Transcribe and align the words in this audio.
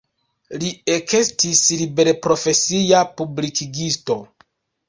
Li 0.61 0.71
ekestis 0.93 1.61
liberprofesia 1.83 3.05
publikigisto. 3.21 4.19